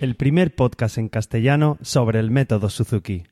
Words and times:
el 0.00 0.16
primer 0.16 0.54
podcast 0.54 0.96
en 0.96 1.10
castellano 1.10 1.76
sobre 1.82 2.20
el 2.20 2.30
método 2.30 2.70
Suzuki. 2.70 3.24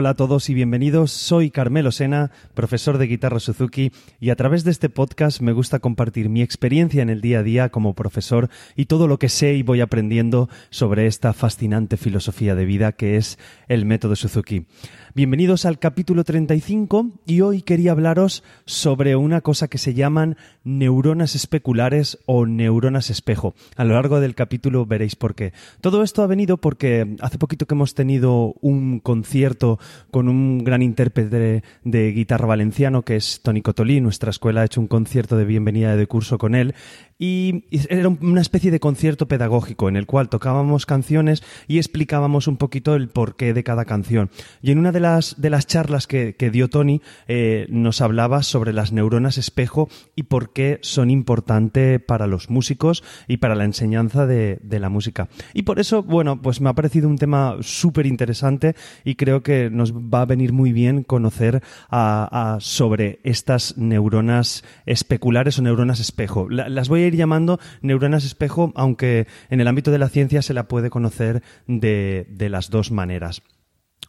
Hola 0.00 0.10
a 0.10 0.14
todos 0.14 0.48
y 0.48 0.54
bienvenidos. 0.54 1.10
Soy 1.12 1.50
Carmelo 1.50 1.92
Sena, 1.92 2.30
profesor 2.54 2.96
de 2.96 3.06
guitarra 3.06 3.38
Suzuki, 3.38 3.92
y 4.18 4.30
a 4.30 4.34
través 4.34 4.64
de 4.64 4.70
este 4.70 4.88
podcast 4.88 5.42
me 5.42 5.52
gusta 5.52 5.78
compartir 5.78 6.30
mi 6.30 6.40
experiencia 6.40 7.02
en 7.02 7.10
el 7.10 7.20
día 7.20 7.40
a 7.40 7.42
día 7.42 7.68
como 7.68 7.92
profesor 7.92 8.48
y 8.76 8.86
todo 8.86 9.06
lo 9.06 9.18
que 9.18 9.28
sé 9.28 9.52
y 9.56 9.62
voy 9.62 9.82
aprendiendo 9.82 10.48
sobre 10.70 11.06
esta 11.06 11.34
fascinante 11.34 11.98
filosofía 11.98 12.54
de 12.54 12.64
vida 12.64 12.92
que 12.92 13.18
es 13.18 13.38
el 13.68 13.84
método 13.84 14.16
Suzuki. 14.16 14.64
Bienvenidos 15.12 15.66
al 15.66 15.80
capítulo 15.80 16.22
35 16.22 17.10
y 17.26 17.40
hoy 17.42 17.62
quería 17.62 17.90
hablaros 17.90 18.44
sobre 18.64 19.16
una 19.16 19.40
cosa 19.40 19.66
que 19.66 19.76
se 19.76 19.92
llaman 19.92 20.36
neuronas 20.62 21.34
especulares 21.34 22.18
o 22.26 22.46
neuronas 22.46 23.10
espejo. 23.10 23.54
A 23.76 23.84
lo 23.84 23.94
largo 23.94 24.20
del 24.20 24.36
capítulo 24.36 24.86
veréis 24.86 25.16
por 25.16 25.34
qué. 25.34 25.52
Todo 25.80 26.04
esto 26.04 26.22
ha 26.22 26.28
venido 26.28 26.58
porque 26.58 27.16
hace 27.20 27.38
poquito 27.38 27.66
que 27.66 27.74
hemos 27.74 27.94
tenido 27.94 28.54
un 28.60 29.00
concierto 29.00 29.80
con 30.10 30.28
un 30.28 30.64
gran 30.64 30.82
intérprete 30.82 31.62
de, 31.84 32.12
guitarra 32.12 32.46
valenciano 32.46 33.02
que 33.02 33.16
es 33.16 33.40
Tony 33.42 33.62
Cotolí. 33.62 34.00
Nuestra 34.00 34.30
escuela 34.30 34.62
ha 34.62 34.64
hecho 34.64 34.80
un 34.80 34.88
concierto 34.88 35.36
de 35.36 35.44
bienvenida 35.44 35.96
de 35.96 36.06
curso 36.06 36.38
con 36.38 36.54
él 36.54 36.74
y 37.18 37.64
era 37.90 38.08
una 38.08 38.40
especie 38.40 38.70
de 38.70 38.80
concierto 38.80 39.28
pedagógico 39.28 39.90
en 39.90 39.96
el 39.96 40.06
cual 40.06 40.30
tocábamos 40.30 40.86
canciones 40.86 41.42
y 41.68 41.76
explicábamos 41.76 42.48
un 42.48 42.56
poquito 42.56 42.94
el 42.94 43.08
porqué 43.08 43.52
de 43.52 43.62
cada 43.62 43.84
canción. 43.84 44.30
Y 44.62 44.70
en 44.70 44.78
una 44.78 44.90
de 44.90 45.00
las, 45.00 45.40
de 45.40 45.50
las 45.50 45.66
charlas 45.66 46.06
que, 46.06 46.34
dio 46.50 46.68
Tony 46.68 47.02
eh, 47.28 47.66
nos 47.68 48.00
hablaba 48.00 48.42
sobre 48.42 48.72
las 48.72 48.92
neuronas 48.92 49.38
espejo 49.38 49.88
y 50.16 50.24
por 50.24 50.52
qué 50.52 50.78
son 50.82 51.10
importantes 51.10 52.00
para 52.00 52.26
los 52.26 52.50
músicos 52.50 53.04
y 53.28 53.36
para 53.36 53.54
la 53.54 53.64
enseñanza 53.64 54.26
de, 54.26 54.58
la 54.70 54.88
música. 54.88 55.28
Y 55.52 55.62
por 55.62 55.78
eso, 55.78 56.02
bueno, 56.02 56.40
pues 56.40 56.60
me 56.60 56.70
ha 56.70 56.74
parecido 56.74 57.08
un 57.08 57.18
tema 57.18 57.56
súper 57.60 58.06
interesante 58.06 58.74
y 59.04 59.14
creo 59.14 59.42
que 59.42 59.69
nos 59.70 59.94
va 59.94 60.22
a 60.22 60.26
venir 60.26 60.52
muy 60.52 60.72
bien 60.72 61.02
conocer 61.02 61.62
sobre 62.58 63.20
estas 63.24 63.76
neuronas 63.76 64.64
especulares 64.86 65.58
o 65.58 65.62
neuronas 65.62 66.00
espejo. 66.00 66.48
las 66.48 66.88
voy 66.88 67.04
a 67.04 67.08
llamando 67.08 67.58
neuronas 67.82 68.24
espejo, 68.24 68.72
aunque 68.74 69.26
en 69.48 69.60
el 69.60 69.68
ámbito 69.68 69.90
de 69.90 69.98
la 69.98 70.08
ciencia 70.08 70.42
se 70.42 70.54
la 70.54 70.68
puede 70.68 70.90
conocer 70.90 71.42
de, 71.66 72.26
de 72.30 72.48
las 72.48 72.70
dos 72.70 72.90
maneras. 72.90 73.42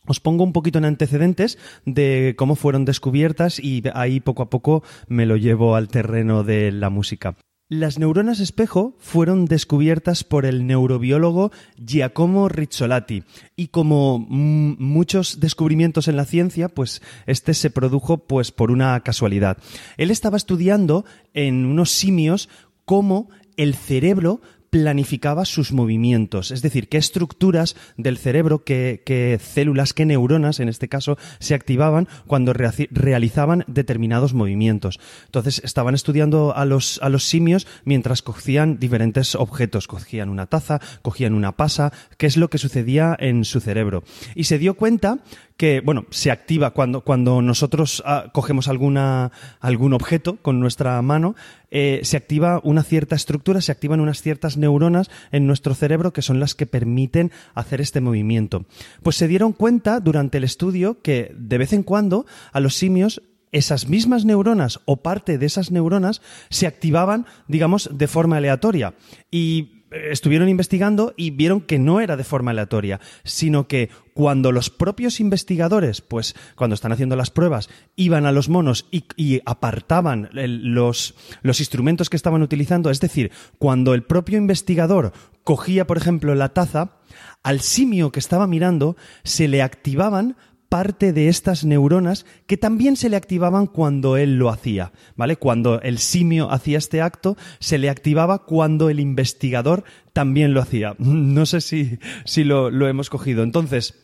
Os 0.07 0.19
pongo 0.19 0.43
un 0.43 0.53
poquito 0.53 0.79
en 0.79 0.85
antecedentes 0.85 1.59
de 1.85 2.33
cómo 2.37 2.55
fueron 2.55 2.85
descubiertas 2.85 3.59
y 3.59 3.83
ahí 3.93 4.19
poco 4.19 4.43
a 4.43 4.49
poco 4.49 4.83
me 5.07 5.25
lo 5.25 5.37
llevo 5.37 5.75
al 5.75 5.89
terreno 5.89 6.43
de 6.43 6.71
la 6.71 6.89
música. 6.89 7.35
Las 7.71 7.97
neuronas 7.97 8.41
espejo 8.41 8.97
fueron 8.99 9.45
descubiertas 9.45 10.25
por 10.25 10.45
el 10.45 10.67
neurobiólogo 10.67 11.53
Giacomo 11.77 12.49
Rizzolatti 12.49 13.23
y 13.55 13.69
como 13.69 14.19
muchos 14.19 15.39
descubrimientos 15.39 16.09
en 16.09 16.17
la 16.17 16.25
ciencia, 16.25 16.67
pues 16.67 17.01
este 17.27 17.53
se 17.53 17.69
produjo 17.69 18.27
pues 18.27 18.51
por 18.51 18.71
una 18.71 18.99
casualidad. 18.99 19.57
Él 19.95 20.11
estaba 20.11 20.35
estudiando 20.35 21.05
en 21.33 21.63
unos 21.63 21.91
simios 21.91 22.49
cómo 22.83 23.29
el 23.55 23.75
cerebro 23.75 24.41
planificaba 24.71 25.43
sus 25.43 25.73
movimientos, 25.73 26.49
es 26.49 26.61
decir, 26.61 26.87
qué 26.87 26.97
estructuras 26.97 27.75
del 27.97 28.17
cerebro, 28.17 28.63
qué, 28.63 29.39
células, 29.43 29.93
qué 29.93 30.05
neuronas, 30.05 30.61
en 30.61 30.69
este 30.69 30.87
caso, 30.87 31.17
se 31.39 31.53
activaban 31.53 32.07
cuando 32.25 32.53
realizaban 32.53 33.65
determinados 33.67 34.33
movimientos. 34.33 34.99
Entonces, 35.25 35.61
estaban 35.65 35.93
estudiando 35.93 36.55
a 36.55 36.63
los, 36.63 36.99
a 37.03 37.09
los 37.09 37.25
simios 37.25 37.67
mientras 37.83 38.21
cogían 38.21 38.79
diferentes 38.79 39.35
objetos, 39.35 39.87
cogían 39.87 40.29
una 40.29 40.47
taza, 40.47 40.79
cogían 41.01 41.33
una 41.33 41.51
pasa, 41.51 41.91
qué 42.17 42.25
es 42.25 42.37
lo 42.37 42.49
que 42.49 42.57
sucedía 42.57 43.15
en 43.19 43.43
su 43.43 43.59
cerebro. 43.59 44.03
Y 44.35 44.45
se 44.45 44.57
dio 44.57 44.75
cuenta 44.75 45.19
que, 45.61 45.79
bueno, 45.79 46.07
se 46.09 46.31
activa 46.31 46.71
cuando, 46.71 47.01
cuando 47.01 47.43
nosotros 47.43 48.01
ah, 48.03 48.31
cogemos 48.33 48.67
alguna, 48.67 49.31
algún 49.59 49.93
objeto 49.93 50.37
con 50.37 50.59
nuestra 50.59 50.99
mano, 51.03 51.35
eh, 51.69 51.99
se 52.01 52.17
activa 52.17 52.59
una 52.63 52.81
cierta 52.81 53.15
estructura, 53.15 53.61
se 53.61 53.71
activan 53.71 53.99
unas 53.99 54.23
ciertas 54.23 54.57
neuronas 54.57 55.11
en 55.31 55.45
nuestro 55.45 55.75
cerebro 55.75 56.13
que 56.13 56.23
son 56.23 56.39
las 56.39 56.55
que 56.55 56.65
permiten 56.65 57.31
hacer 57.53 57.79
este 57.79 58.01
movimiento. 58.01 58.65
Pues 59.03 59.17
se 59.17 59.27
dieron 59.27 59.53
cuenta 59.53 59.99
durante 59.99 60.39
el 60.39 60.45
estudio 60.45 60.99
que 61.03 61.31
de 61.37 61.59
vez 61.59 61.73
en 61.73 61.83
cuando 61.83 62.25
a 62.53 62.59
los 62.59 62.73
simios 62.73 63.21
esas 63.51 63.87
mismas 63.87 64.25
neuronas 64.25 64.79
o 64.85 65.03
parte 65.03 65.37
de 65.37 65.45
esas 65.45 65.69
neuronas 65.69 66.23
se 66.49 66.65
activaban, 66.65 67.27
digamos, 67.47 67.87
de 67.93 68.07
forma 68.07 68.37
aleatoria. 68.37 68.95
Y 69.29 69.80
estuvieron 69.91 70.49
investigando 70.49 71.13
y 71.17 71.31
vieron 71.31 71.61
que 71.61 71.79
no 71.79 71.99
era 71.99 72.15
de 72.15 72.23
forma 72.23 72.51
aleatoria, 72.51 72.99
sino 73.23 73.67
que 73.67 73.89
cuando 74.13 74.51
los 74.51 74.69
propios 74.69 75.19
investigadores, 75.19 76.01
pues 76.01 76.35
cuando 76.55 76.73
están 76.73 76.91
haciendo 76.91 77.15
las 77.15 77.31
pruebas, 77.31 77.69
iban 77.95 78.25
a 78.25 78.31
los 78.31 78.49
monos 78.49 78.87
y, 78.91 79.41
apartaban 79.45 80.29
los, 80.33 81.15
los 81.41 81.59
instrumentos 81.59 82.09
que 82.09 82.17
estaban 82.17 82.41
utilizando, 82.41 82.89
es 82.89 82.99
decir, 82.99 83.31
cuando 83.57 83.93
el 83.93 84.03
propio 84.03 84.37
investigador 84.37 85.13
cogía, 85.43 85.87
por 85.87 85.97
ejemplo, 85.97 86.35
la 86.35 86.49
taza, 86.49 86.97
al 87.43 87.61
simio 87.61 88.11
que 88.11 88.19
estaba 88.19 88.47
mirando 88.47 88.95
se 89.23 89.47
le 89.47 89.61
activaban 89.61 90.37
parte 90.71 91.11
de 91.11 91.27
estas 91.27 91.65
neuronas 91.65 92.25
que 92.47 92.55
también 92.55 92.95
se 92.95 93.09
le 93.09 93.17
activaban 93.17 93.67
cuando 93.67 94.15
él 94.15 94.37
lo 94.37 94.47
hacía, 94.47 94.93
¿vale? 95.17 95.35
Cuando 95.35 95.81
el 95.81 95.97
simio 95.97 96.49
hacía 96.49 96.77
este 96.77 97.01
acto, 97.01 97.35
se 97.59 97.77
le 97.77 97.89
activaba 97.89 98.45
cuando 98.45 98.89
el 98.89 99.01
investigador 99.01 99.83
también 100.13 100.53
lo 100.53 100.61
hacía. 100.61 100.95
No 100.99 101.45
sé 101.45 101.59
si, 101.59 101.99
si 102.23 102.45
lo, 102.45 102.69
lo 102.69 102.87
hemos 102.87 103.09
cogido. 103.09 103.43
Entonces, 103.43 103.95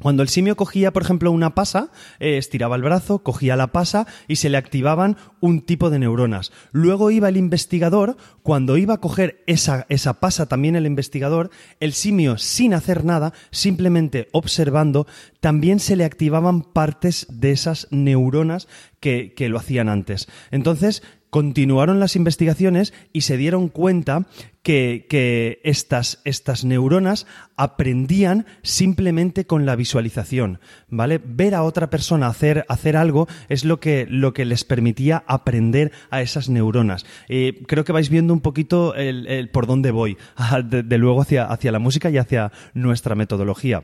cuando 0.00 0.22
el 0.22 0.28
simio 0.28 0.56
cogía, 0.56 0.92
por 0.92 1.02
ejemplo, 1.02 1.30
una 1.30 1.54
pasa, 1.54 1.90
eh, 2.18 2.36
estiraba 2.36 2.76
el 2.76 2.82
brazo, 2.82 3.22
cogía 3.22 3.56
la 3.56 3.68
pasa 3.68 4.06
y 4.26 4.36
se 4.36 4.48
le 4.48 4.56
activaban 4.56 5.16
un 5.40 5.62
tipo 5.62 5.88
de 5.88 5.98
neuronas. 5.98 6.52
Luego 6.72 7.10
iba 7.10 7.28
el 7.28 7.36
investigador, 7.36 8.16
cuando 8.42 8.76
iba 8.76 8.94
a 8.94 9.00
coger 9.00 9.42
esa, 9.46 9.86
esa 9.88 10.20
pasa 10.20 10.46
también 10.46 10.74
el 10.74 10.86
investigador, 10.86 11.50
el 11.78 11.92
simio 11.92 12.38
sin 12.38 12.74
hacer 12.74 13.04
nada, 13.04 13.32
simplemente 13.50 14.28
observando, 14.32 15.06
también 15.40 15.78
se 15.78 15.96
le 15.96 16.04
activaban 16.04 16.62
partes 16.62 17.26
de 17.30 17.52
esas 17.52 17.86
neuronas 17.90 18.68
que, 19.00 19.32
que 19.34 19.48
lo 19.48 19.58
hacían 19.58 19.88
antes. 19.88 20.28
Entonces, 20.50 21.02
continuaron 21.34 21.98
las 21.98 22.14
investigaciones 22.14 22.94
y 23.12 23.22
se 23.22 23.36
dieron 23.36 23.66
cuenta 23.66 24.28
que, 24.62 25.60
estas, 25.64 26.20
estas, 26.24 26.64
neuronas 26.64 27.26
aprendían 27.56 28.46
simplemente 28.62 29.44
con 29.44 29.66
la 29.66 29.74
visualización, 29.74 30.60
¿vale? 30.88 31.20
Ver 31.24 31.56
a 31.56 31.64
otra 31.64 31.90
persona 31.90 32.28
hacer, 32.28 32.64
hacer 32.68 32.96
algo 32.96 33.26
es 33.48 33.64
lo 33.64 33.80
que, 33.80 34.06
lo 34.08 34.32
que 34.32 34.44
les 34.44 34.62
permitía 34.62 35.24
aprender 35.26 35.90
a 36.08 36.22
esas 36.22 36.48
neuronas. 36.48 37.04
Eh, 37.28 37.64
creo 37.66 37.82
que 37.82 37.90
vais 37.90 38.10
viendo 38.10 38.32
un 38.32 38.40
poquito 38.40 38.94
el, 38.94 39.50
por 39.50 39.66
dónde 39.66 39.90
voy, 39.90 40.16
de, 40.64 40.98
luego 40.98 41.20
hacia, 41.20 41.46
hacia 41.46 41.72
la 41.72 41.80
música 41.80 42.10
y 42.10 42.18
hacia 42.18 42.52
nuestra 42.74 43.16
metodología. 43.16 43.82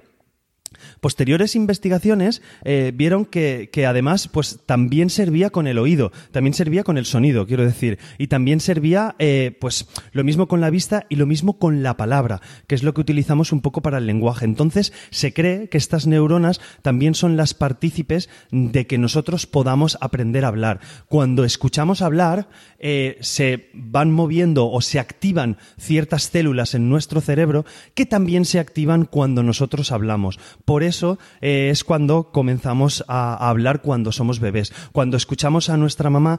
Posteriores 1.01 1.57
investigaciones 1.57 2.43
eh, 2.65 2.93
vieron 2.95 3.25
que, 3.25 3.71
además 3.87 4.29
pues 4.29 4.61
también 4.67 5.11
servía 5.11 5.51
con 5.51 5.67
el 5.67 5.79
oído, 5.79 6.13
también 6.31 6.55
servía 6.55 6.85
con 6.85 6.99
el 6.99 7.07
sonido, 7.07 7.47
quiero 7.47 7.65
decir, 7.65 7.99
y 8.19 8.27
también 8.27 8.61
servía 8.61 9.15
eh, 9.19 9.57
pues 9.61 9.89
lo 10.13 10.25
mismo 10.25 10.47
con 10.47 10.61
la 10.61 10.71
vista 10.71 11.07
y 11.09 11.17
lo 11.17 11.27
mismo 11.27 11.59
con 11.59 11.83
la 11.83 11.97
palabra, 11.97 12.41
que 12.67 12.75
es 12.75 12.83
lo 12.83 12.95
que 12.95 13.01
utilizamos 13.01 13.53
un 13.53 13.63
poco 13.63 13.83
para 13.83 13.99
el 13.99 14.07
lenguaje. 14.07 14.45
Entonces 14.45 14.93
se 15.11 15.33
cree 15.33 15.69
que 15.69 15.79
estas 15.79 16.07
neuronas 16.07 16.61
también 16.83 17.15
son 17.15 17.37
las 17.37 17.55
partícipes 17.55 18.28
de 18.51 18.87
que 18.87 18.99
nosotros 18.99 19.47
podamos 19.47 19.99
aprender 20.01 20.45
a 20.45 20.49
hablar. 20.49 20.81
Cuando 21.09 21.45
escuchamos 21.45 22.03
hablar, 22.03 22.49
eh, 22.78 23.19
se 23.21 23.71
van 23.75 24.13
moviendo 24.13 24.71
o 24.71 24.81
se 24.83 24.99
activan 24.99 25.57
ciertas 25.78 26.25
células 26.25 26.75
en 26.75 26.89
nuestro 26.89 27.21
cerebro 27.21 27.65
que 27.95 28.07
también 28.07 28.45
se 28.45 28.59
activan 28.59 29.05
cuando 29.05 29.43
nosotros 29.43 29.93
hablamos. 29.93 30.39
Por 30.65 30.83
eso 30.83 31.18
eh, 31.41 31.68
es 31.71 31.84
cuando 31.84 32.30
comenzamos 32.33 33.04
a, 33.09 33.48
hablar 33.48 33.83
cuando 33.83 34.12
somos 34.12 34.41
bebés. 34.41 34.72
Cuando 34.92 35.16
escuchamos 35.16 35.71
a 35.71 35.77
nuestra 35.77 36.10
mamá, 36.10 36.39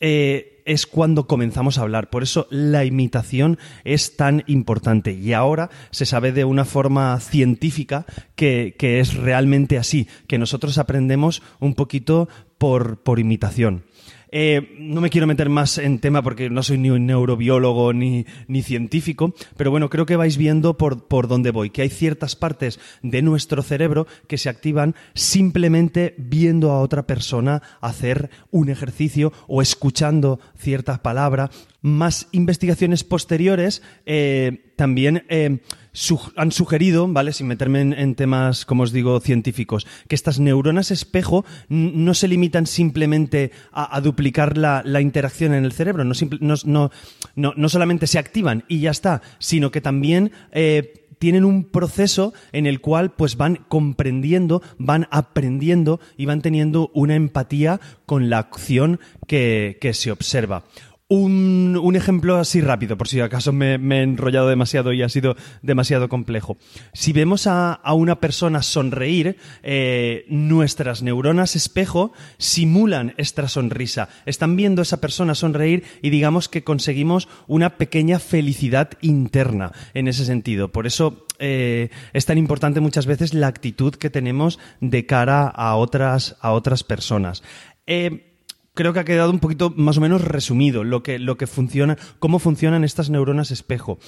eh, 0.00 0.62
es 0.66 0.86
cuando 0.86 1.26
comenzamos 1.26 1.78
a 1.78 1.82
hablar. 1.82 2.10
Por 2.10 2.22
eso 2.22 2.46
la 2.50 2.84
imitación 2.84 3.58
es 3.84 4.16
tan 4.16 4.44
importante. 4.46 5.12
Y 5.12 5.32
ahora 5.32 5.70
se 5.90 6.06
sabe 6.06 6.32
de 6.32 6.44
una 6.44 6.64
forma 6.64 7.18
científica 7.20 8.04
que, 8.34 8.74
es 8.78 9.14
realmente 9.14 9.78
así, 9.78 10.08
que 10.26 10.38
nosotros 10.38 10.78
aprendemos 10.78 11.42
un 11.60 11.74
poquito 11.74 12.28
por 12.58 13.18
imitación. 13.18 13.84
Eh, 14.30 14.76
no 14.78 15.00
me 15.00 15.10
quiero 15.10 15.26
meter 15.26 15.48
más 15.48 15.78
en 15.78 15.98
tema 15.98 16.22
porque 16.22 16.50
no 16.50 16.62
soy 16.62 16.78
ni 16.78 16.90
un 16.90 17.06
neurobiólogo 17.06 17.92
ni, 17.92 18.26
científico, 18.62 19.34
pero 19.56 19.70
bueno, 19.70 19.90
creo 19.90 20.06
que 20.06 20.16
vais 20.16 20.36
viendo 20.36 20.76
por, 20.76 21.06
por 21.06 21.28
dónde 21.28 21.50
voy, 21.50 21.70
que 21.70 21.82
hay 21.82 21.88
ciertas 21.88 22.36
partes 22.36 22.80
de 23.02 23.22
nuestro 23.22 23.62
cerebro 23.62 24.06
que 24.26 24.38
se 24.38 24.48
activan 24.48 24.94
simplemente 25.14 26.14
viendo 26.18 26.72
a 26.72 26.80
otra 26.80 27.06
persona 27.06 27.62
hacer 27.80 28.30
un 28.50 28.68
ejercicio 28.68 29.32
o 29.46 29.62
escuchando 29.62 30.40
ciertas 30.56 30.98
palabras. 30.98 31.50
Más 31.82 32.28
investigaciones 32.32 33.04
posteriores 33.04 33.82
eh, 34.06 34.65
también 34.76 35.24
eh, 35.28 35.58
han 36.36 36.52
sugerido, 36.52 37.08
¿vale? 37.08 37.32
Sin 37.32 37.46
meterme 37.46 37.80
en, 37.80 38.14
temas, 38.14 38.64
como 38.64 38.82
os 38.82 38.92
digo, 38.92 39.18
científicos, 39.20 39.86
que 40.08 40.14
estas 40.14 40.38
neuronas 40.38 40.90
espejo 40.90 41.44
no 41.68 42.14
se 42.14 42.28
limitan 42.28 42.66
simplemente 42.66 43.50
a, 43.72 44.00
duplicar 44.00 44.56
la, 44.58 45.00
interacción 45.00 45.54
en 45.54 45.64
el 45.64 45.72
cerebro, 45.72 46.04
no, 46.04 46.90
no, 47.34 47.68
solamente 47.68 48.06
se 48.06 48.18
activan 48.18 48.64
y 48.68 48.80
ya 48.80 48.90
está, 48.90 49.22
sino 49.38 49.70
que 49.70 49.80
también 49.80 50.32
eh, 50.52 51.06
tienen 51.18 51.44
un 51.44 51.64
proceso 51.64 52.34
en 52.52 52.66
el 52.66 52.80
cual 52.80 53.12
pues 53.12 53.36
van 53.36 53.64
comprendiendo, 53.68 54.62
van 54.78 55.08
aprendiendo 55.10 55.98
y 56.18 56.26
van 56.26 56.42
teniendo 56.42 56.90
una 56.92 57.14
empatía 57.14 57.80
con 58.04 58.28
la 58.28 58.38
acción 58.38 59.00
que 59.26 59.90
se 59.94 60.10
observa. 60.10 60.64
Un, 61.08 61.78
un, 61.80 61.94
ejemplo 61.94 62.36
así 62.36 62.60
rápido, 62.60 62.98
por 62.98 63.06
si 63.06 63.20
acaso 63.20 63.52
me, 63.52 63.74
he 63.74 64.02
enrollado 64.02 64.48
demasiado 64.48 64.92
y 64.92 65.04
ha 65.04 65.08
sido 65.08 65.36
demasiado 65.62 66.08
complejo. 66.08 66.56
Si 66.94 67.12
vemos 67.12 67.46
a, 67.46 67.74
a 67.74 67.94
una 67.94 68.18
persona 68.18 68.60
sonreír, 68.60 69.36
eh, 69.62 70.24
nuestras 70.28 71.04
neuronas 71.04 71.54
espejo 71.54 72.12
simulan 72.38 73.14
esta 73.18 73.46
sonrisa. 73.46 74.08
Están 74.24 74.56
viendo 74.56 74.82
a 74.82 74.82
esa 74.82 75.00
persona 75.00 75.36
sonreír 75.36 75.84
y 76.02 76.10
digamos 76.10 76.48
que 76.48 76.64
conseguimos 76.64 77.28
una 77.46 77.76
pequeña 77.76 78.18
felicidad 78.18 78.90
interna 79.00 79.70
en 79.94 80.08
ese 80.08 80.24
sentido. 80.24 80.72
Por 80.72 80.88
eso 80.88 81.24
eh, 81.38 81.90
es 82.14 82.26
tan 82.26 82.36
importante 82.36 82.80
muchas 82.80 83.06
veces 83.06 83.32
la 83.32 83.46
actitud 83.46 83.94
que 83.94 84.10
tenemos 84.10 84.58
de 84.80 85.06
cara 85.06 85.46
a 85.46 85.76
otras, 85.76 86.36
a 86.40 86.50
otras 86.50 86.82
personas. 86.82 87.44
Eh, 87.86 88.35
creo 88.76 88.92
que 88.92 89.00
ha 89.00 89.04
quedado 89.04 89.30
un 89.30 89.40
poquito 89.40 89.72
más 89.74 89.96
o 89.96 90.00
menos 90.00 90.22
resumido 90.22 90.84
lo 90.84 91.02
que, 91.02 91.18
lo 91.18 91.36
que 91.36 91.48
funciona, 91.48 91.96
cómo 92.20 92.38
funcionan 92.38 92.84
estas 92.84 93.10
neuronas 93.10 93.50
espejo. 93.50 93.98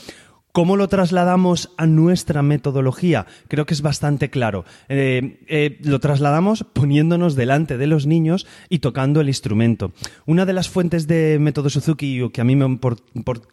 ¿Cómo 0.59 0.77
lo 0.77 0.89
trasladamos 0.89 1.71
a 1.77 1.87
nuestra 1.87 2.43
metodología? 2.43 3.27
Creo 3.47 3.65
que 3.65 3.75
es 3.75 3.81
bastante 3.81 4.29
claro. 4.29 4.65
Eh, 4.89 5.39
eh, 5.47 5.79
lo 5.85 6.01
trasladamos 6.01 6.65
poniéndonos 6.65 7.37
delante 7.37 7.79
de 7.79 7.87
los 7.87 8.09
niños 8.09 8.45
y 8.69 8.81
tocando 8.81 9.21
el 9.21 9.29
instrumento. 9.29 9.93
Una 10.27 10.47
de 10.47 10.53
las 10.53 10.69
fuentes 10.69 11.07
de 11.07 11.39
método 11.39 11.71
Suzuki, 11.71 12.29
que 12.33 12.41
a 12.41 12.45
mí 12.45 12.57
me, 12.57 12.77
por, 12.77 12.97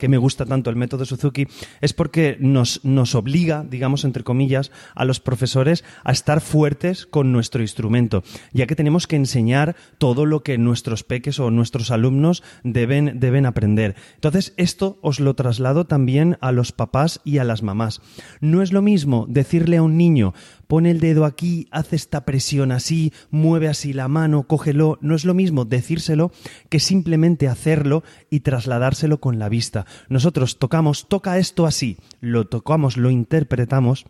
me 0.07 0.17
gusta 0.17 0.47
tanto 0.47 0.71
el 0.71 0.77
método 0.77 1.05
Suzuki, 1.05 1.45
es 1.79 1.93
porque 1.93 2.37
nos, 2.39 2.83
nos 2.83 3.13
obliga, 3.13 3.63
digamos, 3.69 4.03
entre 4.03 4.23
comillas, 4.23 4.71
a 4.95 5.05
los 5.05 5.19
profesores 5.19 5.83
a 6.03 6.11
estar 6.11 6.41
fuertes 6.41 7.05
con 7.05 7.31
nuestro 7.31 7.61
instrumento, 7.61 8.23
ya 8.51 8.65
que 8.65 8.75
tenemos 8.75 9.05
que 9.05 9.15
enseñar 9.15 9.75
todo 9.99 10.25
lo 10.25 10.41
que 10.41 10.57
nuestros 10.57 11.03
peques 11.03 11.39
o 11.39 11.51
nuestros 11.51 11.91
alumnos 11.91 12.41
deben, 12.63 13.19
deben 13.19 13.45
aprender. 13.45 13.95
Entonces, 14.15 14.55
esto 14.57 14.97
os 15.03 15.19
lo 15.19 15.35
traslado 15.35 15.85
también 15.85 16.39
a 16.41 16.51
los 16.51 16.71
papás 16.71 16.94
y 17.23 17.39
a 17.39 17.43
las 17.43 17.61
mamás. 17.61 18.01
No 18.39 18.61
es 18.61 18.71
lo 18.71 18.81
mismo 18.81 19.25
decirle 19.27 19.77
a 19.77 19.83
un 19.83 19.97
niño, 19.97 20.33
pone 20.67 20.91
el 20.91 20.99
dedo 20.99 21.25
aquí, 21.25 21.67
hace 21.71 21.95
esta 21.95 22.25
presión 22.25 22.71
así, 22.71 23.11
mueve 23.29 23.67
así 23.67 23.93
la 23.93 24.07
mano, 24.07 24.43
cógelo. 24.43 24.97
No 25.01 25.15
es 25.15 25.25
lo 25.25 25.33
mismo 25.33 25.65
decírselo 25.65 26.31
que 26.69 26.79
simplemente 26.79 27.47
hacerlo 27.47 28.03
y 28.29 28.41
trasladárselo 28.41 29.19
con 29.19 29.39
la 29.39 29.49
vista. 29.49 29.85
Nosotros 30.09 30.57
tocamos, 30.57 31.07
toca 31.07 31.37
esto 31.37 31.65
así, 31.65 31.97
lo 32.21 32.47
tocamos, 32.47 32.97
lo 32.97 33.09
interpretamos 33.11 34.05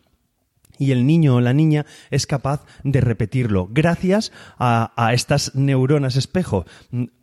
y 0.80 0.92
el 0.92 1.06
niño 1.06 1.36
o 1.36 1.42
la 1.42 1.54
niña 1.54 1.86
es 2.12 2.28
capaz 2.28 2.66
de 2.84 3.02
repetirlo 3.02 3.68
gracias 3.72 4.32
a, 4.58 4.92
estas 5.14 5.56
neuronas 5.56 6.16
espejo. 6.16 6.66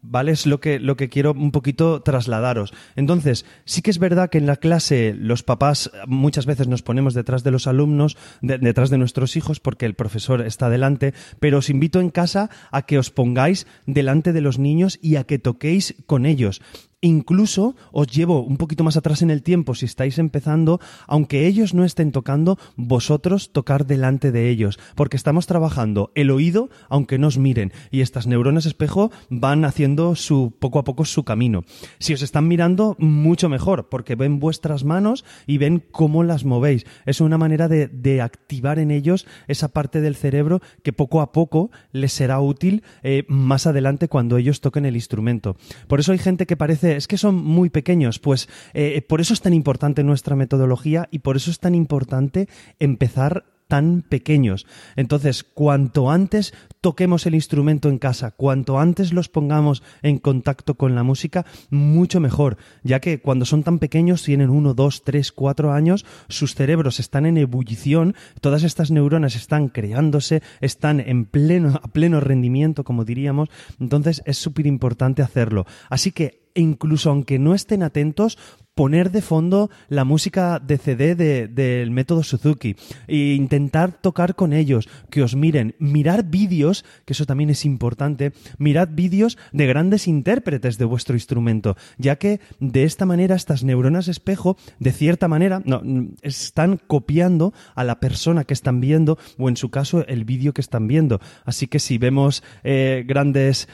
¿Vale? 0.03 0.33
Es 0.33 0.47
lo 0.47 0.61
que, 0.61 0.81
lo 0.81 0.97
que 0.97 1.09
quiero 1.09 1.33
un 1.33 1.53
poquito 1.53 2.03
trasladaros. 2.03 2.75
Entonces, 2.97 3.45
sí 3.65 3.83
que 3.83 3.91
es 3.91 3.99
verdad 3.99 4.31
que 4.31 4.39
en 4.39 4.47
la 4.47 4.57
clase 4.57 5.15
los 5.17 5.43
papás 5.43 5.91
muchas 6.07 6.47
veces 6.47 6.69
nos 6.69 6.83
ponemos 6.83 7.15
detrás 7.15 7.45
de 7.45 7.51
los 7.51 7.67
alumnos, 7.67 8.17
detrás 8.41 8.91
de 8.91 8.99
nuestros 8.99 9.37
hijos, 9.37 9.61
porque 9.61 9.87
el 9.87 9.95
profesor 9.95 10.41
está 10.43 10.69
delante, 10.71 11.15
pero 11.39 11.59
os 11.59 11.71
invito 11.71 12.01
en 12.01 12.11
casa 12.11 12.51
a 12.71 12.83
que 12.83 12.99
os 12.99 13.11
pongáis 13.11 13.67
delante 13.87 14.33
de 14.33 14.41
los 14.41 14.59
niños 14.59 14.99
y 15.03 15.17
a 15.17 15.25
que 15.25 15.39
toquéis 15.39 15.95
con 16.07 16.27
ellos. 16.27 16.61
Incluso 17.05 17.75
os 17.91 18.07
llevo 18.07 18.45
un 18.45 18.57
poquito 18.57 18.85
más 18.85 18.97
atrás 18.97 19.23
en 19.23 19.33
el 19.33 19.43
tiempo 19.43 19.75
si 19.75 19.87
estáis 19.87 20.19
empezando, 20.19 20.79
aunque 21.09 21.49
ellos 21.49 21.75
no 21.75 21.85
estén 21.85 22.13
tocando, 22.13 22.61
vosotros 22.77 23.51
tocar 23.51 23.87
delante 23.87 24.31
de 24.31 24.49
ellos, 24.49 24.79
porque 24.95 25.17
estamos 25.17 25.49
trabajando 25.49 26.13
el 26.15 26.31
oído 26.31 26.71
aunque 26.89 27.19
nos 27.19 27.39
miren 27.39 27.73
y 27.91 28.03
estas 28.03 28.29
neuronas 28.29 28.67
espejo 28.67 29.11
van 29.31 29.65
haciendo 29.65 30.15
su 30.15 30.55
poco 30.57 30.79
a 30.79 30.85
poco 30.85 31.05
su 31.05 31.25
camino. 31.25 31.65
Si 31.99 32.15
os 32.15 32.23
están 32.23 32.47
mirando, 32.47 32.95
mucho 33.01 33.49
mejor, 33.49 33.89
porque 33.89 34.15
ven 34.15 34.39
vuestras 34.39 34.85
manos 34.85 35.25
y 35.45 35.59
ven 35.59 35.83
cómo 35.91 36.23
las 36.23 36.45
movéis. 36.45 36.87
Es 37.05 37.21
una 37.21 37.37
manera 37.37 37.67
de, 37.67 37.89
de 37.89 38.21
activar 38.21 38.79
en 38.79 38.93
ellos 38.93 39.27
esa 39.49 39.67
parte 39.67 40.01
del 40.01 40.15
cerebro 40.15 40.61
que 40.85 40.93
poco 40.93 41.21
a 41.21 41.33
poco 41.33 41.73
les 41.91 42.13
será 42.13 42.39
útil 42.39 42.85
eh, 43.03 43.25
más 43.27 43.67
adelante 43.67 44.07
cuando 44.07 44.37
ellos 44.37 44.61
toquen 44.61 44.85
el 44.85 44.95
instrumento. 44.95 45.57
Por 45.89 45.99
eso 45.99 46.13
hay 46.13 46.19
gente 46.19 46.47
que 46.47 46.57
parece 46.57 46.92
es 46.97 47.09
que 47.09 47.19
son 47.19 47.35
muy 47.37 47.71
pequeños. 47.71 48.19
Pues 48.19 48.49
eh, 48.75 49.03
por 49.03 49.21
eso 49.21 49.35
es 49.35 49.41
tan 49.41 49.55
importante 49.55 50.05
nuestra 50.05 50.37
metodología 50.37 51.09
y 51.11 51.21
por 51.21 51.37
eso 51.37 51.51
es 51.51 51.59
tan 51.59 51.75
importante 51.75 52.49
empezar 52.79 53.45
tan 53.73 54.03
pequeños. 54.03 54.67
Entonces, 54.97 55.45
cuanto 55.45 56.11
antes 56.11 56.53
toquemos 56.83 57.25
el 57.25 57.35
instrumento 57.35 57.89
en 57.89 57.99
casa, 57.99 58.31
cuanto 58.31 58.79
antes 58.79 59.15
los 59.15 59.31
pongamos 59.31 59.83
en 60.03 60.19
contacto 60.19 60.75
con 60.75 60.95
la 60.95 61.03
música, 61.03 61.47
mucho 61.71 62.21
mejor, 62.21 62.59
ya 62.83 63.01
que 63.01 63.23
cuando 63.23 63.47
son 63.47 63.63
tan 63.63 63.79
pequeños, 63.79 64.25
tienen 64.25 64.51
uno, 64.51 64.75
dos, 64.75 65.05
tres, 65.05 65.33
cuatro 65.33 65.73
años, 65.73 66.05
sus 66.29 66.55
cerebros 66.55 67.01
están 67.01 67.25
en 67.25 67.39
ebullición, 67.39 68.15
todas 68.43 68.63
estas 68.63 68.91
neuronas 68.91 69.37
están 69.37 69.69
creándose, 69.69 70.43
están 70.61 71.01
en 71.01 71.25
pleno, 71.25 71.81
a 71.83 71.89
pleno 71.89 72.21
rendimiento, 72.21 72.85
como 72.85 73.07
diríamos, 73.07 73.49
entonces 73.81 74.21
es 74.27 74.37
súper 74.37 74.67
importante 74.67 75.23
hacerlo. 75.23 75.65
Así 75.89 76.13
que 76.13 76.42
incluso 76.55 77.11
aunque 77.11 77.39
no 77.39 77.55
estén 77.55 77.83
atentos, 77.83 78.39
poner 78.75 79.11
de 79.11 79.23
fondo 79.23 79.71
la 79.89 80.05
música 80.05 80.59
de 80.59 80.79
CD 80.79 81.15
del 81.15 81.91
método 81.91 82.23
Suzuki 82.23 82.77
e 83.07 83.35
intentar 83.35 83.93
tocar 83.93 84.35
con 84.35 84.53
ellos, 84.53 84.89
que 85.11 85.23
os 85.23 85.37
miren, 85.37 85.75
mirar 85.79 86.25
vídeos, 86.25 86.85
que 87.05 87.13
eso 87.13 87.27
también 87.27 87.51
es 87.51 87.65
importante, 87.65 88.33
mirad 88.59 88.89
vídeos 88.93 89.37
de 89.53 89.67
grandes 89.67 90.09
intérpretes 90.09 90.79
de 90.79 90.85
vuestro 90.85 91.15
instrumento, 91.15 91.77
ya 91.99 92.17
que 92.17 92.41
de 92.61 92.85
esta 92.85 93.07
manera 93.07 93.37
estas 93.37 93.65
neuronas 93.65 94.09
espejo, 94.09 94.57
de 94.79 94.93
cierta 94.93 95.29
manera, 95.29 95.63
no, 95.65 95.83
están 96.23 96.81
copiando 96.87 97.53
a 97.75 97.85
la 97.85 98.01
persona 98.01 98.45
que 98.45 98.55
están 98.55 98.81
viendo 98.81 99.19
o 99.39 99.49
en 99.49 99.57
su 99.57 99.71
caso 99.71 100.07
el 100.07 100.25
vídeo 100.25 100.53
que 100.55 100.61
están 100.61 100.87
viendo. 100.89 101.21
Así 101.45 101.67
que 101.67 101.79
si 101.79 101.99
vemos 101.99 102.43
eh, 102.65 103.05
grandes 103.07 103.69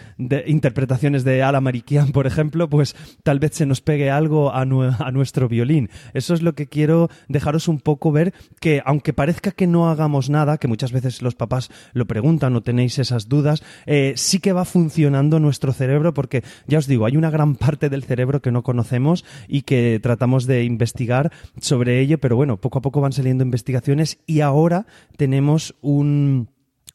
interpretaciones 0.47 1.25
de 1.25 1.43
Ala 1.43 1.61
Marikian, 1.61 2.13
por 2.13 2.27
ejemplo, 2.27 2.69
pues 2.69 2.97
tal 3.23 3.39
vez 3.39 3.55
se 3.55 3.67
nos 3.67 3.81
pegue 3.81 4.11
algo 4.11 4.53
a, 4.53 4.65
a 4.99 5.11
nuestro 5.11 5.49
violín. 5.49 5.91
Eso 6.15 6.35
es 6.35 6.43
lo 6.43 6.55
que 6.55 6.67
quiero 6.67 7.09
dejaros 7.29 7.69
un 7.69 7.81
poco 7.81 8.13
ver, 8.13 8.35
que 8.61 8.83
aunque 8.85 9.13
parezca 9.13 9.53
que 9.53 9.67
no 9.67 9.91
hagamos 9.91 10.31
nada, 10.31 10.59
que 10.59 10.69
muchas 10.69 10.93
veces 10.93 11.23
los 11.23 11.35
papás 11.35 11.71
lo 11.93 12.07
preguntan 12.07 12.55
o 12.57 12.63
tenéis 12.63 12.99
esas 12.99 13.29
dudas, 13.29 13.63
eh, 13.87 14.15
sí 14.17 14.41
que 14.41 14.53
va 14.53 14.65
funcionando 14.65 15.41
nuestro 15.41 15.73
cerebro 15.73 16.15
porque, 16.15 16.43
ya 16.67 16.79
os 16.79 16.87
digo, 16.87 17.07
hay 17.07 17.17
una 17.17 17.31
gran 17.31 17.55
parte 17.57 17.89
del 17.89 18.05
cerebro 18.05 18.41
que 18.43 18.53
no 18.53 18.63
conocemos 18.63 19.25
y 19.47 19.63
que 19.63 20.01
tratamos 20.03 20.47
de 20.47 20.65
investigar 20.65 21.33
sobre 21.61 22.01
ello, 22.01 22.19
pero 22.19 22.37
bueno, 22.37 22.57
poco 22.57 22.79
a 22.79 22.83
poco 22.83 23.01
van 23.01 23.13
saliendo 23.13 23.45
investigaciones 23.45 24.19
y 24.27 24.41
ahora 24.41 24.87
tenemos 25.17 25.75
un 25.81 26.49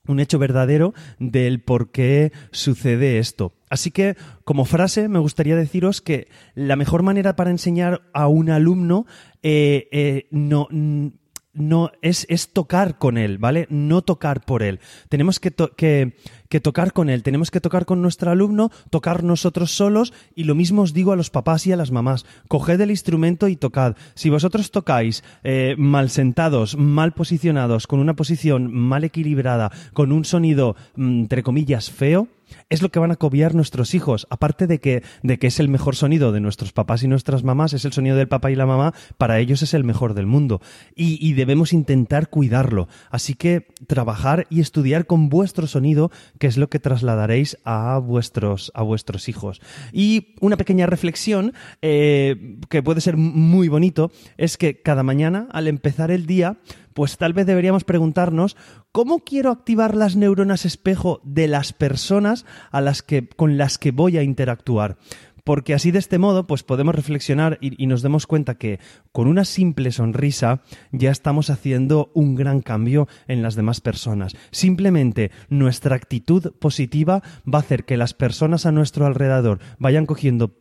un 0.07 0.19
hecho 0.19 0.39
verdadero 0.39 0.93
del 1.19 1.61
por 1.61 1.91
qué 1.91 2.31
sucede 2.51 3.19
esto. 3.19 3.53
Así 3.73 3.89
que, 3.89 4.15
como 4.43 4.65
frase, 4.65 5.07
me 5.09 5.17
gustaría 5.17 5.55
deciros 5.55 5.99
que 5.99 6.27
la 6.53 6.75
mejor 6.75 7.01
manera 7.01 7.35
para 7.35 7.49
enseñar 7.49 8.03
a 8.13 8.27
un 8.27 8.51
alumno 8.51 9.07
eh, 9.41 9.87
eh, 9.91 10.27
no 10.29 11.91
es, 12.03 12.53
tocar 12.53 12.99
con 12.99 13.17
él, 13.17 13.39
¿vale? 13.39 13.65
No 13.71 14.03
tocar 14.03 14.45
por 14.45 14.61
él. 14.61 14.79
Tenemos 15.09 15.39
que, 15.39 15.51
que 15.75 16.13
tocar 16.59 16.93
con 16.93 17.09
él, 17.09 17.23
tenemos 17.23 17.51
que 17.51 17.61
tocar 17.61 17.85
con 17.85 18.01
nuestro 18.01 18.31
alumno, 18.31 18.71
tocar 18.89 19.23
nosotros 19.23 19.71
solos 19.71 20.13
y 20.35 20.43
lo 20.43 20.55
mismo 20.55 20.81
os 20.81 20.93
digo 20.93 21.11
a 21.11 21.15
los 21.15 21.29
papás 21.29 21.67
y 21.67 21.71
a 21.71 21.77
las 21.77 21.91
mamás, 21.91 22.25
coged 22.47 22.79
el 22.81 22.91
instrumento 22.91 23.47
y 23.47 23.55
tocad. 23.55 23.95
Si 24.15 24.29
vosotros 24.29 24.71
tocáis 24.71 25.23
eh, 25.43 25.75
mal 25.77 26.09
sentados, 26.09 26.77
mal 26.77 27.13
posicionados, 27.13 27.87
con 27.87 27.99
una 27.99 28.15
posición 28.15 28.73
mal 28.73 29.03
equilibrada, 29.03 29.71
con 29.93 30.11
un 30.11 30.25
sonido, 30.25 30.75
mm, 30.95 31.21
entre 31.21 31.43
comillas, 31.43 31.89
feo, 31.89 32.27
es 32.69 32.81
lo 32.81 32.89
que 32.89 32.99
van 32.99 33.11
a 33.11 33.15
copiar 33.15 33.55
nuestros 33.55 33.93
hijos. 33.93 34.27
Aparte 34.29 34.67
de 34.67 34.79
que, 34.79 35.03
de 35.21 35.39
que 35.39 35.47
es 35.47 35.59
el 35.59 35.69
mejor 35.69 35.95
sonido 35.95 36.31
de 36.31 36.39
nuestros 36.39 36.71
papás 36.71 37.03
y 37.03 37.07
nuestras 37.07 37.43
mamás, 37.43 37.73
es 37.73 37.85
el 37.85 37.93
sonido 37.93 38.15
del 38.15 38.27
papá 38.27 38.51
y 38.51 38.55
la 38.55 38.65
mamá, 38.65 38.93
para 39.17 39.39
ellos 39.39 39.61
es 39.61 39.73
el 39.73 39.83
mejor 39.83 40.13
del 40.13 40.25
mundo. 40.25 40.61
Y, 40.95 41.33
debemos 41.33 41.73
intentar 41.73 42.29
cuidarlo. 42.29 42.87
Así 43.09 43.33
que 43.33 43.67
trabajar 43.87 44.45
y 44.49 44.61
estudiar 44.61 45.05
con 45.07 45.29
vuestro 45.29 45.67
sonido, 45.67 46.11
que 46.43 46.47
es 46.47 46.57
lo 46.57 46.69
que 46.69 46.79
trasladaréis 46.79 47.57
a 47.63 47.97
vuestros, 47.99 48.69
a 48.75 48.83
vuestros 48.83 49.29
hijos. 49.29 49.61
Y 49.93 50.35
una 50.41 50.57
pequeña 50.57 50.87
reflexión, 50.87 51.53
eh, 51.81 52.57
que 52.67 52.83
puede 52.83 52.99
ser 52.99 53.15
muy 53.15 53.69
bonito, 53.69 54.11
es 54.35 54.57
que 54.57 54.81
cada 54.81 55.03
mañana, 55.03 55.47
al 55.53 55.69
empezar 55.69 56.11
el 56.11 56.25
día, 56.25 56.57
pues 56.93 57.17
tal 57.17 57.31
vez 57.31 57.45
deberíamos 57.45 57.85
preguntarnos 57.85 58.57
cómo 58.91 59.19
quiero 59.19 59.51
activar 59.51 59.95
las 59.95 60.17
neuronas 60.17 60.65
espejo 60.65 61.21
de 61.23 61.47
las 61.47 61.71
personas 61.71 62.45
a 62.71 62.81
las 62.81 63.03
que, 63.03 63.25
con 63.25 63.57
las 63.57 63.77
que 63.77 63.91
voy 63.91 64.17
a 64.17 64.23
interactuar 64.23 64.97
porque 65.43 65.73
así 65.73 65.91
de 65.91 65.99
este 65.99 66.17
modo 66.17 66.47
pues 66.47 66.63
podemos 66.63 66.95
reflexionar 66.95 67.57
y, 67.61 67.85
nos 67.87 68.01
demos 68.01 68.27
cuenta 68.27 68.55
que 68.55 68.79
con 69.11 69.27
una 69.27 69.45
simple 69.45 69.91
sonrisa 69.91 70.61
ya 70.91 71.11
estamos 71.11 71.49
haciendo 71.49 72.11
un 72.13 72.35
gran 72.35 72.61
cambio 72.61 73.07
en 73.27 73.41
las 73.41 73.55
demás 73.55 73.81
personas. 73.81 74.35
Simplemente 74.51 75.31
nuestra 75.49 75.95
actitud 75.95 76.53
positiva 76.59 77.21
va 77.51 77.59
a 77.59 77.61
hacer 77.61 77.85
que 77.85 77.97
las 77.97 78.13
personas 78.13 78.65
a 78.65 78.71
nuestro 78.71 79.05
alrededor 79.05 79.59
vayan 79.79 80.05
cogiendo 80.05 80.53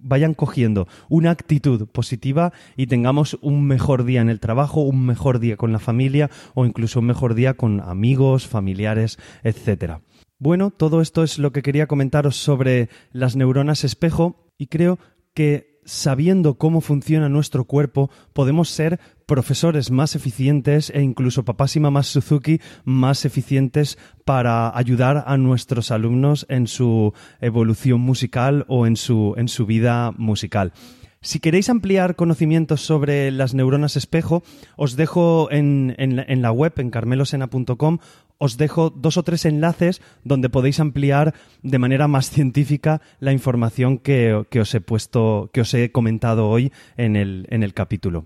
vayan 0.00 0.34
cogiendo 0.34 0.88
una 1.08 1.30
actitud 1.30 1.86
positiva 1.88 2.52
y 2.76 2.86
tengamos 2.86 3.38
un 3.40 3.66
mejor 3.66 4.04
día 4.04 4.20
en 4.20 4.28
el 4.28 4.40
trabajo, 4.40 4.82
un 4.82 5.04
mejor 5.04 5.38
día 5.38 5.56
con 5.56 5.72
la 5.72 5.78
familia 5.78 6.30
o 6.54 6.66
incluso 6.66 7.00
un 7.00 7.06
mejor 7.06 7.34
día 7.34 7.54
con 7.54 7.80
amigos, 7.80 8.46
familiares, 8.46 9.18
etcétera. 9.42 10.00
Bueno, 10.40 10.70
todo 10.70 11.02
esto 11.02 11.22
es 11.22 11.38
lo 11.38 11.52
que 11.52 11.60
quería 11.60 11.86
comentaros 11.86 12.36
sobre 12.36 12.88
las 13.12 13.36
neuronas 13.36 13.84
espejo 13.84 14.46
y 14.56 14.68
creo 14.68 14.98
que 15.34 15.82
sabiendo 15.84 16.54
cómo 16.54 16.80
funciona 16.80 17.28
nuestro 17.28 17.66
cuerpo, 17.66 18.10
podemos 18.32 18.70
ser 18.70 19.00
profesores 19.26 19.90
más 19.90 20.16
eficientes 20.16 20.88
e 20.94 21.02
incluso 21.02 21.44
papás 21.44 21.76
y 21.76 21.80
mamás 21.80 22.06
Suzuki 22.06 22.58
más 22.84 23.26
eficientes 23.26 23.98
para 24.24 24.74
ayudar 24.74 25.24
a 25.26 25.36
nuestros 25.36 25.90
alumnos 25.90 26.46
en 26.48 26.68
su 26.68 27.12
evolución 27.42 28.00
musical 28.00 28.64
o 28.66 28.86
en 28.86 28.96
su, 28.96 29.34
en 29.36 29.48
su 29.48 29.66
vida 29.66 30.10
musical. 30.16 30.72
Si 31.22 31.38
queréis 31.38 31.68
ampliar 31.68 32.16
conocimientos 32.16 32.80
sobre 32.80 33.30
las 33.30 33.52
neuronas 33.52 33.94
espejo, 33.94 34.42
os 34.76 34.96
dejo 34.96 35.48
en, 35.50 35.94
en, 35.98 36.40
la 36.40 36.50
web, 36.50 36.72
en 36.78 36.88
carmelosena.com, 36.88 37.98
os 38.40 38.56
dejo 38.56 38.88
dos 38.88 39.18
o 39.18 39.22
tres 39.22 39.44
enlaces 39.44 40.00
donde 40.24 40.48
podéis 40.48 40.80
ampliar 40.80 41.34
de 41.62 41.78
manera 41.78 42.08
más 42.08 42.30
científica 42.30 43.02
la 43.20 43.32
información 43.32 43.98
que, 43.98 44.44
que 44.50 44.60
os 44.60 44.74
he 44.74 44.80
puesto, 44.80 45.50
que 45.52 45.60
os 45.60 45.72
he 45.74 45.92
comentado 45.92 46.48
hoy 46.48 46.72
en 46.96 47.14
el, 47.16 47.46
en 47.50 47.62
el 47.62 47.74
capítulo. 47.74 48.24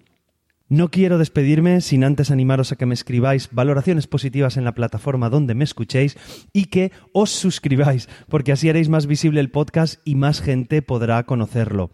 No 0.68 0.90
quiero 0.90 1.18
despedirme 1.18 1.82
sin 1.82 2.04
antes 2.04 2.30
animaros 2.30 2.72
a 2.72 2.76
que 2.76 2.86
me 2.86 2.94
escribáis 2.94 3.50
valoraciones 3.52 4.06
positivas 4.06 4.56
en 4.56 4.64
la 4.64 4.74
plataforma 4.74 5.28
donde 5.28 5.54
me 5.54 5.64
escuchéis 5.64 6.16
y 6.54 6.66
que 6.66 6.90
os 7.12 7.30
suscribáis, 7.30 8.08
porque 8.30 8.52
así 8.52 8.70
haréis 8.70 8.88
más 8.88 9.06
visible 9.06 9.40
el 9.40 9.50
podcast 9.50 10.00
y 10.06 10.14
más 10.14 10.40
gente 10.40 10.80
podrá 10.80 11.24
conocerlo. 11.24 11.90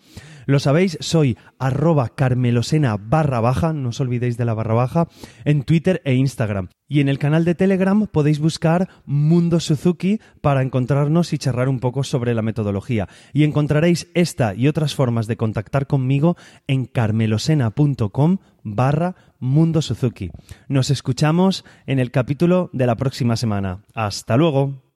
Lo 0.50 0.58
sabéis, 0.58 0.98
soy 0.98 1.38
arroba 1.60 2.08
carmelosena 2.08 2.96
barra 2.96 3.38
baja, 3.38 3.72
no 3.72 3.90
os 3.90 4.00
olvidéis 4.00 4.36
de 4.36 4.44
la 4.44 4.52
barra 4.52 4.74
baja, 4.74 5.06
en 5.44 5.62
Twitter 5.62 6.02
e 6.04 6.14
Instagram. 6.14 6.70
Y 6.88 6.98
en 6.98 7.08
el 7.08 7.20
canal 7.20 7.44
de 7.44 7.54
Telegram 7.54 8.08
podéis 8.08 8.40
buscar 8.40 8.88
Mundo 9.04 9.60
Suzuki 9.60 10.18
para 10.40 10.62
encontrarnos 10.62 11.32
y 11.32 11.38
charlar 11.38 11.68
un 11.68 11.78
poco 11.78 12.02
sobre 12.02 12.34
la 12.34 12.42
metodología. 12.42 13.08
Y 13.32 13.44
encontraréis 13.44 14.10
esta 14.14 14.56
y 14.56 14.66
otras 14.66 14.96
formas 14.96 15.28
de 15.28 15.36
contactar 15.36 15.86
conmigo 15.86 16.36
en 16.66 16.86
carmelosena.com 16.86 18.38
barra 18.64 19.14
Mundo 19.38 19.82
Suzuki. 19.82 20.32
Nos 20.66 20.90
escuchamos 20.90 21.64
en 21.86 22.00
el 22.00 22.10
capítulo 22.10 22.70
de 22.72 22.88
la 22.88 22.96
próxima 22.96 23.36
semana. 23.36 23.84
Hasta 23.94 24.36
luego. 24.36 24.89